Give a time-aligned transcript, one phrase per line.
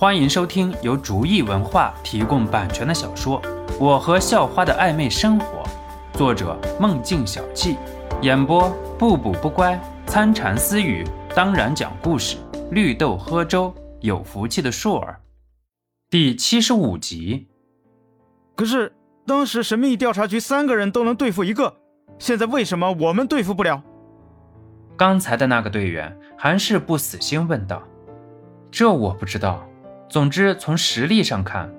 [0.00, 3.42] 欢迎收听由竹意文化提供版权的小说
[3.80, 5.64] 《我和校花的暧昧生活》，
[6.16, 7.76] 作者梦境小憩，
[8.22, 9.76] 演播不补不乖、
[10.06, 12.36] 参禅私语，当然讲故事，
[12.70, 15.18] 绿豆喝粥，有福气的硕儿，
[16.08, 17.48] 第七十五集。
[18.54, 18.92] 可是
[19.26, 21.74] 当时神秘调查局三个人都能对付一个，
[22.20, 23.82] 现在为什么我们对付不了？
[24.96, 27.82] 刚才的那个队员还是不死心问道
[28.70, 29.67] ：“这我不知道。
[30.08, 31.70] 总之从实力上看，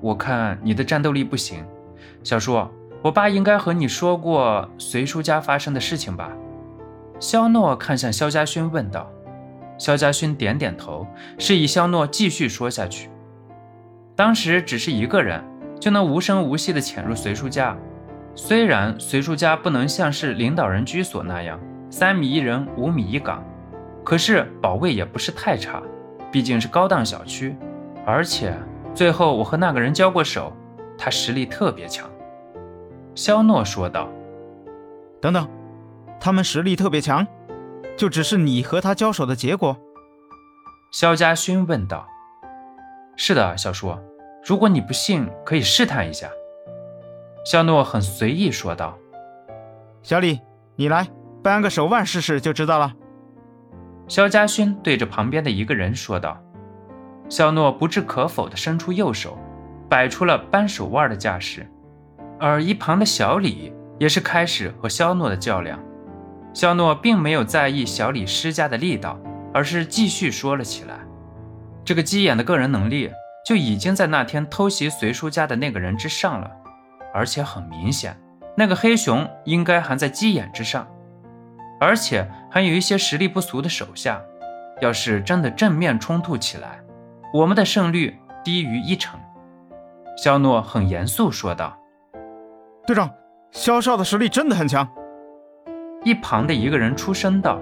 [0.00, 1.64] 我看你的战斗力不行。
[2.24, 2.66] 小叔，
[3.02, 6.32] 我爸应该和你说过随叔家发生的事情吧？”
[7.20, 9.10] 肖诺看向肖家勋问道。
[9.78, 11.06] 肖家勋点点头，
[11.38, 13.08] 示意肖诺继续说下去。
[14.14, 15.44] 当时只是一个人
[15.78, 17.76] 就能无声无息地潜入随叔家，
[18.34, 21.60] 虽然随叔家不能像是领导人居所那样。
[21.88, 23.44] 三米一人，五米一岗，
[24.02, 25.82] 可是保卫也不是太差，
[26.32, 27.54] 毕竟是高档小区。
[28.06, 28.56] 而且
[28.94, 30.52] 最后我和那个人交过手，
[30.96, 32.08] 他实力特别强。
[33.16, 34.08] 肖诺说道
[35.20, 35.48] ：“等等，
[36.20, 37.26] 他们实力特别强，
[37.96, 39.76] 就只是你和他交手的结果？”
[40.92, 42.06] 肖家勋问道
[43.16, 43.98] ：“是的，小叔，
[44.44, 46.30] 如果你不信，可以试探一下。”
[47.44, 48.96] 肖诺很随意说道
[50.02, 50.40] ：“小李，
[50.76, 51.08] 你来。”
[51.42, 52.92] 扳个手腕试试就知道了。
[54.08, 56.40] 肖家勋对着旁边的一个人说道。
[57.28, 59.36] 肖诺不置可否地伸出右手，
[59.88, 61.66] 摆出了扳手腕的架势。
[62.38, 65.78] 而一旁的小李也是开始和肖诺的较量。
[66.52, 69.18] 肖诺并没有在意小李施加的力道，
[69.52, 70.98] 而是继续说了起来。
[71.84, 73.10] 这个鸡眼的个人能力
[73.46, 76.50] 就已经在那天偷袭随叔家的那个人之上了，
[77.12, 78.16] 而且很明显，
[78.56, 80.86] 那个黑熊应该还在鸡眼之上。
[81.78, 84.22] 而且还有一些实力不俗的手下，
[84.80, 86.80] 要是真的正面冲突起来，
[87.36, 89.20] 我们的胜率低于一成。
[90.16, 91.76] 肖诺很严肃说道
[92.86, 93.10] ：“队长，
[93.50, 94.88] 肖少的实力真的很强。”
[96.02, 97.60] 一旁的一个人出声道：“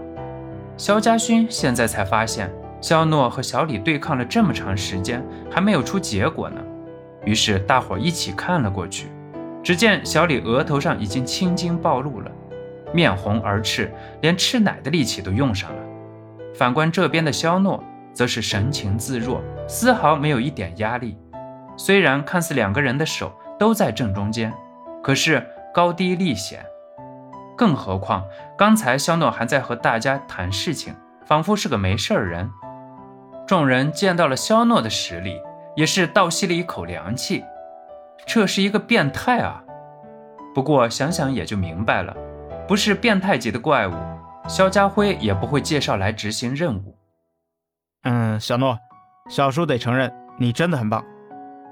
[0.78, 2.48] 肖家勋现在才发现，
[2.80, 6.60] 肖诺和小李对抗了这么长时间，还没有出结果呢。”
[7.26, 9.08] 于是大伙一起看了过去，
[9.60, 12.30] 只见小李额头上已经青筋暴露了。
[12.92, 15.82] 面红耳赤，连吃奶的力气都用上了。
[16.54, 17.82] 反观这边的肖诺，
[18.14, 21.18] 则是神情自若，丝毫没有一点压力。
[21.76, 24.54] 虽然看似两个人的手都在正中间，
[25.02, 25.44] 可是
[25.74, 26.64] 高低立显。
[27.56, 28.24] 更何况
[28.56, 30.94] 刚才肖诺还在和大家谈事情，
[31.26, 32.50] 仿佛是个没事人。
[33.46, 35.40] 众人见到了肖诺的实力，
[35.76, 37.44] 也是倒吸了一口凉气。
[38.24, 39.62] 这是一个变态啊！
[40.54, 42.16] 不过想想也就明白了。
[42.66, 43.92] 不是变态级的怪物，
[44.48, 46.93] 肖家辉也不会介绍来执行任务。
[48.04, 48.78] 嗯，小诺，
[49.28, 51.04] 小叔得承认你真的很棒。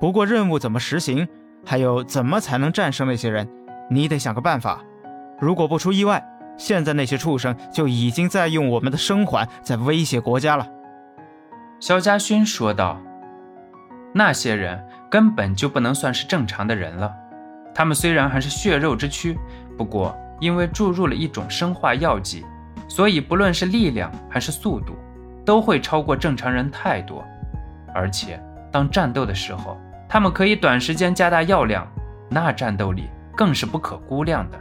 [0.00, 1.28] 不过任务怎么实行，
[1.65, 3.48] 还有怎么才能战胜那些人，
[3.91, 4.81] 你得想个办法。
[5.41, 6.22] 如果不出意外，
[6.56, 10.66] 现在那些畜生就已经在用我们的生还在威胁国家了。
[11.81, 13.00] 肖家勋说道
[14.14, 17.12] ：“那些人根本就不能算是正常的人了。
[17.75, 19.38] 他们虽然还是血肉之躯，
[19.76, 22.44] 不过……”因为注入了一种生化药剂，
[22.88, 24.97] 所以不论是力量还是速度，
[25.44, 27.25] 都会超过正常人太多。
[27.94, 29.76] 而且当战斗的时候，
[30.08, 31.86] 他们可以短时间加大药量，
[32.28, 34.58] 那战斗力更是不可估量的。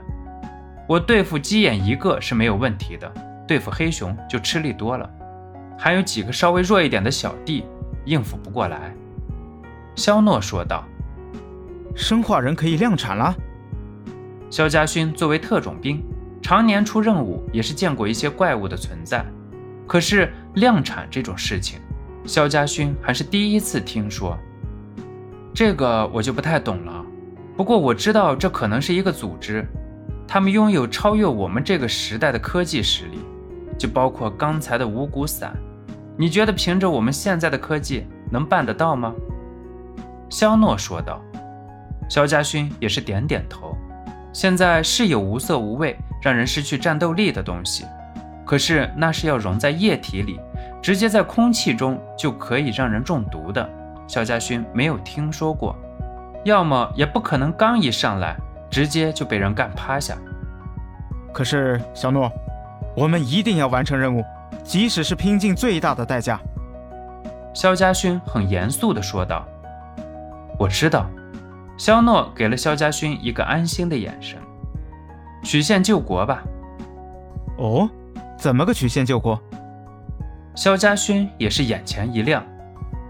[0.87, 3.09] 我对付鸡眼一个是没有问题的，
[3.47, 5.09] 对付黑熊就吃力多了。
[5.77, 7.65] 还有几个稍微弱一点的小弟，
[8.05, 8.93] 应付不过来。
[9.95, 10.83] 肖诺说道
[11.95, 13.33] ：“生化人可以量产了。”
[14.49, 16.03] 肖家勋作为特种兵，
[16.41, 19.25] 常年出任务，也是见过一些怪物的存在。
[19.91, 21.77] 可是量产这种事情，
[22.25, 24.37] 肖家勋还是第一次听说。
[25.53, 27.05] 这个我就不太懂了。
[27.57, 29.67] 不过我知道这可能是一个组织，
[30.25, 33.19] 他们拥有超越我们这个时代的科技实力，
[33.77, 35.53] 就包括刚才的五谷散。
[36.15, 39.13] 你觉得凭着我们现在的科技能办得到吗？
[40.29, 41.21] 肖诺说道。
[42.07, 43.75] 肖家勋也是点点头。
[44.31, 47.83] 现在是有无色无味、让人失去战斗力的东西，
[48.51, 50.37] 可是那是要溶在液体里，
[50.81, 53.65] 直接在空气中就可以让人中毒的。
[54.09, 55.73] 肖家勋没有听说过，
[56.43, 58.35] 要么也不可能刚一上来
[58.69, 60.17] 直接就被人干趴下。
[61.31, 62.29] 可是小诺，
[62.93, 64.21] 我们一定要完成任务，
[64.65, 66.37] 即使是拼尽最大的代价。
[67.53, 69.47] 肖家勋很严肃地说道
[70.59, 71.09] ：“我知道。”
[71.79, 74.37] 肖诺给了肖家勋一个安心的眼神，
[75.41, 76.43] 曲线救国吧。
[77.57, 77.89] 哦，
[78.41, 79.39] 怎么个曲线救国？
[80.55, 82.43] 肖家勋也是眼前一亮。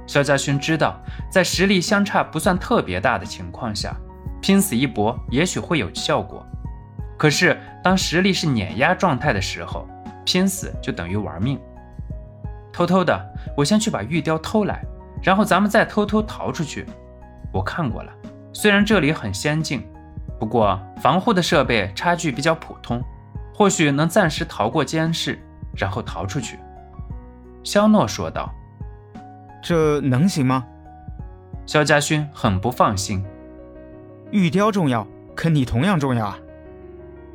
[0.06, 1.00] 肖家勋知道，
[1.32, 3.96] 在实力相差不算特别大的情况下，
[4.42, 6.46] 拼死一搏也许会有效果。
[7.18, 9.88] 可是当实力是碾压状态的时候，
[10.26, 11.58] 拼死就等于玩命。
[12.74, 13.18] 偷偷的，
[13.56, 14.84] 我先去把玉雕偷来，
[15.24, 16.86] 然后咱们再偷偷逃出去。
[17.54, 18.12] 我看过了，
[18.52, 19.82] 虽然这里很先进，
[20.38, 23.02] 不过防护的设备差距比较普通，
[23.54, 25.40] 或许能暂时逃过监视，
[25.76, 26.58] 然后逃出去。
[27.64, 28.54] 肖诺说道
[29.62, 30.66] ：“这能行吗？”
[31.66, 33.24] 肖家勋很不放心。
[34.32, 36.40] 玉雕重要，可你同样重要啊。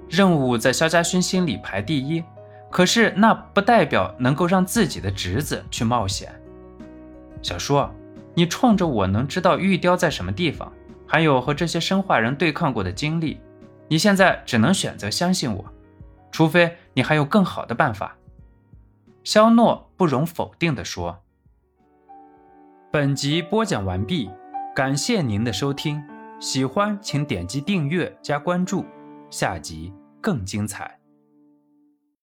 [0.09, 2.23] 任务在肖家勋心里排第一。
[2.69, 6.31] 可是那不代表能够让自己的侄子去冒险。
[7.41, 7.83] 小叔，
[8.35, 10.71] 你冲着我能知道玉雕在什么地方，
[11.07, 13.41] 还有和这些生化人对抗过的经历，
[13.89, 15.65] 你现在只能选择相信我，
[16.31, 18.17] 除非你还有更好的办法。
[19.25, 21.23] 肖诺不容否定地说。
[22.93, 24.31] 本集播讲完毕，
[24.75, 26.03] 感谢您的收听，
[26.41, 28.85] 喜欢请点击订阅加关注，
[29.29, 30.99] 下集更精彩。